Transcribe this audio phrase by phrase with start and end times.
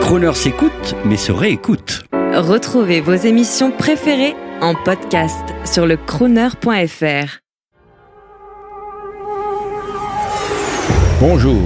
[0.00, 2.04] Croner s'écoute, mais se réécoute.
[2.34, 7.38] Retrouvez vos émissions préférées en podcast sur le crooner.fr.
[11.20, 11.62] Bonjour,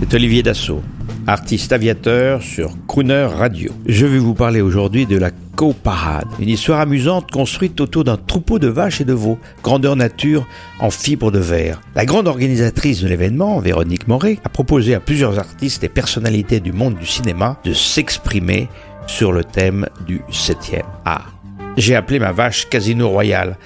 [0.00, 0.82] c'est Olivier Dassault,
[1.26, 3.72] artiste aviateur sur Crooner Radio.
[3.86, 5.30] Je vais vous parler aujourd'hui de la
[5.62, 10.44] Co-Parade, une histoire amusante construite autour d'un troupeau de vaches et de veaux, grandeur nature
[10.80, 11.80] en fibre de verre.
[11.94, 16.72] La grande organisatrice de l'événement, Véronique Moret, a proposé à plusieurs artistes et personnalités du
[16.72, 18.68] monde du cinéma de s'exprimer
[19.06, 21.32] sur le thème du 7e art.
[21.76, 23.56] J'ai appelé ma vache Casino Royal.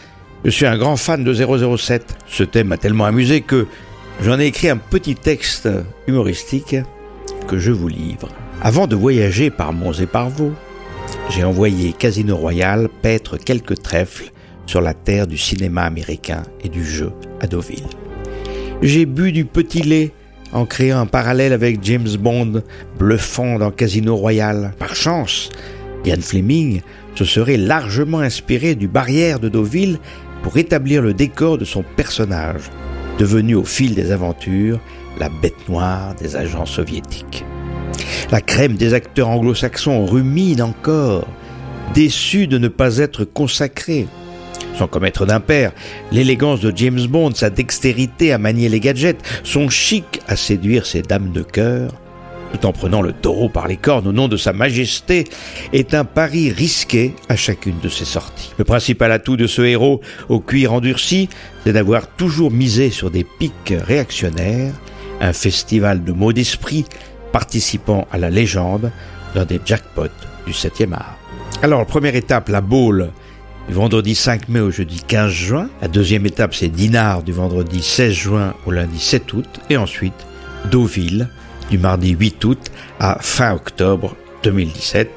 [0.44, 2.14] Je suis un grand fan de 007.
[2.26, 3.66] Ce thème m'a tellement amusé que
[4.20, 5.66] j'en ai écrit un petit texte
[6.06, 6.76] humoristique
[7.48, 8.28] que je vous livre.
[8.60, 10.52] Avant de voyager par monts et par vaux,
[11.28, 14.30] j'ai envoyé Casino Royal paître quelques trèfles
[14.66, 17.86] sur la terre du cinéma américain et du jeu à Deauville.
[18.82, 20.12] J'ai bu du petit lait
[20.52, 22.62] en créant un parallèle avec James Bond,
[22.98, 24.72] bluffant dans Casino Royal.
[24.78, 25.50] Par chance,
[26.04, 26.80] Ian Fleming
[27.14, 29.98] se serait largement inspiré du barrière de Deauville
[30.42, 32.70] pour établir le décor de son personnage,
[33.18, 34.78] devenu au fil des aventures
[35.18, 37.44] la bête noire des agents soviétiques.
[38.32, 41.28] La crème des acteurs anglo-saxons rumine encore,
[41.94, 44.08] déçu de ne pas être consacré.
[44.76, 45.70] Sans commettre d'impair,
[46.10, 51.02] l'élégance de James Bond, sa dextérité à manier les gadgets, son chic à séduire ses
[51.02, 51.92] dames de cœur,
[52.52, 55.24] tout en prenant le taureau par les cornes au nom de sa majesté,
[55.72, 58.50] est un pari risqué à chacune de ses sorties.
[58.58, 61.28] Le principal atout de ce héros au cuir endurci,
[61.62, 64.74] c'est d'avoir toujours misé sur des pics réactionnaires,
[65.20, 66.86] un festival de mots d'esprit
[67.36, 68.90] participant à la légende
[69.34, 71.18] dans des jackpots du 7e art.
[71.62, 73.10] Alors, première étape, la boule
[73.68, 75.68] du vendredi 5 mai au jeudi 15 juin.
[75.82, 79.60] La deuxième étape, c'est Dinard du vendredi 16 juin au lundi 7 août.
[79.68, 80.14] Et ensuite,
[80.70, 81.28] Deauville
[81.68, 82.70] du mardi 8 août
[83.00, 85.10] à fin octobre 2017.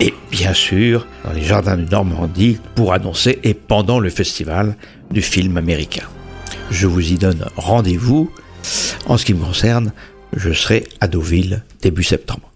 [0.00, 4.76] Et bien sûr, dans les jardins de Normandie pour annoncer et pendant le festival
[5.10, 6.04] du film américain.
[6.70, 8.30] Je vous y donne rendez-vous.
[9.06, 9.92] En ce qui me concerne,
[10.36, 12.52] je serai à Deauville début septembre.